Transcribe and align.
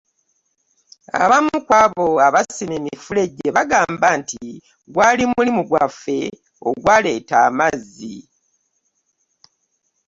Abamu 1.23 1.55
ku 1.67 1.71
abo 1.83 2.07
abaasima 2.27 2.73
emifulejje 2.81 3.47
baagamba 3.55 4.07
nti 4.19 4.43
gwali 4.93 5.23
mulimu 5.33 5.61
gwaffe 5.69 6.19
ogwaleeta 6.67 7.35
amazzi. 7.47 8.15